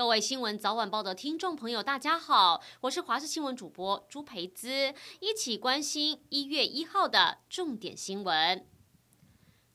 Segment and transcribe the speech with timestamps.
[0.00, 8.66] 各位新闻早晚报的听众朋友，大家好，我是华视新闻主播朱培姿，一起关心一月一号的重点新闻。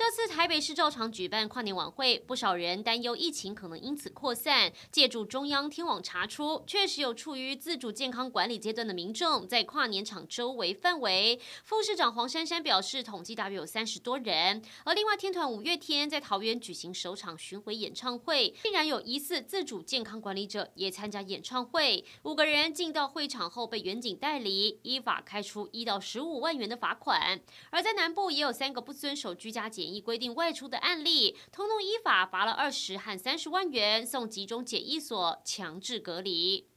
[0.00, 4.72] 这次台北市照常举办跨年晚会，不少人担忧疫情可能因此扩散。
[4.90, 11.38] 借助中央天网查出，确实有处于自主健康管理阶段的民众在跨年场周围范围。
[11.64, 14.62] 副市长黄珊珊表示，统计大约有三十多人。
[14.84, 22.02] 而另外天团五月天在桃园举行首场巡回演唱会，竟然有疑似自主健康管理者也参加演唱会。
[22.22, 27.38] 五个人进到会场后被员警带离，依法开出一到十五万元的罚款。
[27.68, 36.68] 而在南部也有三个不遵守居家检疫规定外出的案例，通通依法罚了二十和三十万元，送集中检疫所强制隔离。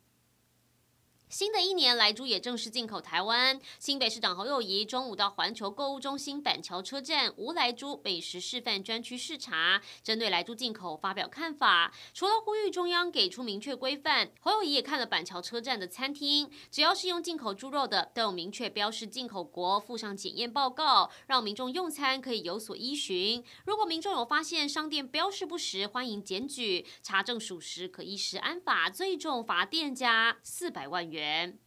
[1.34, 3.60] 新的一年，莱猪也正式进口台湾。
[3.80, 11.92] 新北市长侯友谊中午到环球购物中心板桥车站无莱猪美食示范专区视察，针对莱猪进口发表看法。
[12.14, 23.44] 除了呼吁中央给出明确规范，侯友谊也看了板桥车站的餐厅，只要是用进口猪肉的，都有明确标示进口国，附上检验报告，让民众用餐可以有所依循。
[23.66, 31.23] 如果民众有发现商店标示不实，欢迎检举，查证属实可依时安法，最重罚店家四百万元。
[31.24, 31.58] 元。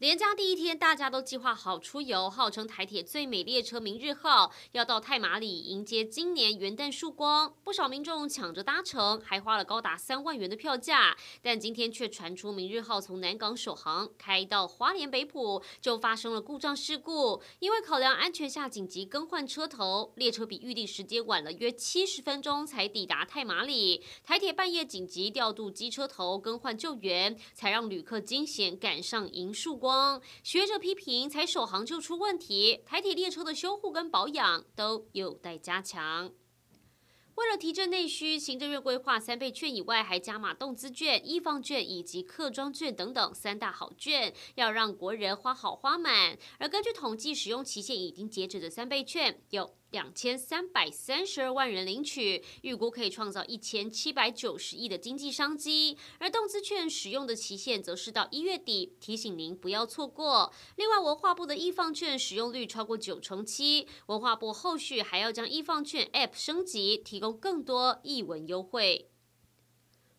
[0.00, 11.14] 连假第一天，大家都计划好出游，号称台铁最美列车“明日号”要到太麻里迎接今年元旦曙光，不少民众抢着搭乘，还花了高达三万元的票价。
[11.42, 17.42] 但今天却传出“明日号”从南港首航开到花莲北埔，就发生了故障事故。
[17.58, 24.02] 因为考量安全下紧急更换车头，列车比预定时间晚了约七十分钟才抵达太麻里。
[24.24, 29.89] 台铁半夜紧急调度机车头更换救援，才让旅客惊险赶上迎曙光。
[30.42, 36.32] 学者批评，才首航就出问题，台铁列车的修护跟保养都有待加强。
[37.36, 46.36] 为了提振内需，行政院规划三倍券以外，还加码动资券、易放券以及客庄券等等三大好券，要让国人花好花满。
[46.58, 55.96] 而根据统计，使用期限已经截止的三倍券有两千三百三十二万人领取，预估可以创造一千七百九十亿的经济商机。
[56.18, 60.52] 而动资券使用的期限则是到一月底，提醒您不要错过。
[60.76, 69.10] 另外，文化部的易放券使用率超过九成七，文化部后续还要将易放券 App 升级，提供更多译文优惠。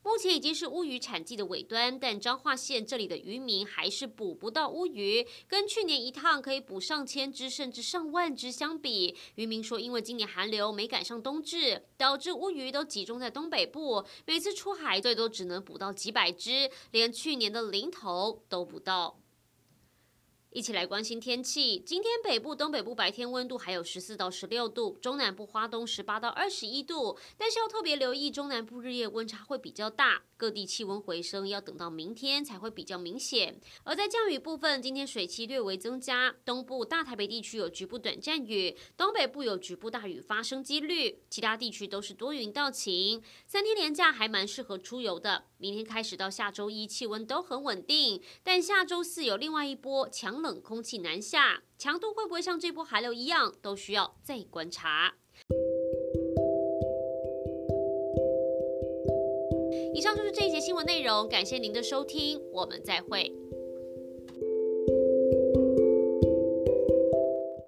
[0.03, 19.19] 目前已经是乌鱼产季的尾端，但彰化县这里的渔民还是捕不到乌鱼，跟去年一趟可以捕上千只甚至上万只相比，渔民说，因为今年寒流没赶上冬至，导致乌鱼都集中在东北部，每次出海最多只能捕到几百只，连去年的零头都不到。
[20.53, 21.79] 一起来关心天气。
[21.79, 27.17] 今天北部、东北部白天温度还有十四到十六度，中南部、花东十八到二十一度。
[27.38, 33.61] 但是要特别留意，中南部日夜温差会比较大，各地气温回升要等到明天才会比较明显。
[33.84, 43.23] 而在降雨部分，今天水汽略微增加，东部大台北地区有局部短暂雨，东北部有局部大雨发生几率，其他地区都是多云到晴。
[43.47, 45.45] 三天连假还蛮适合出游的。
[45.57, 55.16] 明天开始到下周一，气温都很稳定，但下周四有另外一波强冷空气南下，强度会不会像这波寒流一样，都需要再观察。
[59.94, 63.41] 以上就是这一节新闻内容，感谢您的收听，我们再会。